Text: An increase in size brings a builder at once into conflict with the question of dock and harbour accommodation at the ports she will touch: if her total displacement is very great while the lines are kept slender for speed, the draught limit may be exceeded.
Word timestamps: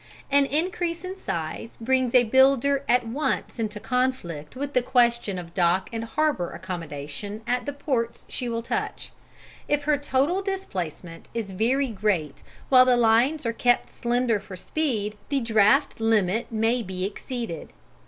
An 0.31 0.47
increase 0.47 1.03
in 1.03 1.15
size 1.15 1.77
brings 1.79 2.15
a 2.15 2.23
builder 2.23 2.83
at 2.89 3.05
once 3.05 3.59
into 3.59 3.79
conflict 3.79 4.55
with 4.55 4.73
the 4.73 4.81
question 4.81 5.37
of 5.37 5.53
dock 5.53 5.91
and 5.93 6.03
harbour 6.05 6.49
accommodation 6.49 7.41
at 7.45 7.67
the 7.67 7.73
ports 7.73 8.25
she 8.27 8.49
will 8.49 8.63
touch: 8.63 9.11
if 9.67 9.83
her 9.83 9.99
total 9.99 10.41
displacement 10.41 11.27
is 11.35 11.51
very 11.51 11.89
great 11.89 12.41
while 12.69 12.85
the 12.85 12.97
lines 12.97 13.45
are 13.45 13.53
kept 13.53 13.91
slender 13.91 14.39
for 14.39 14.55
speed, 14.55 15.17
the 15.29 15.39
draught 15.39 15.99
limit 15.99 16.51
may 16.51 16.81
be 16.81 17.05
exceeded. 17.05 17.71